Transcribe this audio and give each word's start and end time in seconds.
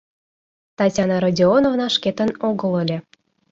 Татьяна 0.77 1.15
Родионовна 1.23 1.87
шкетын 1.95 2.29
огыл 2.49 2.71
ыле. 2.83 2.97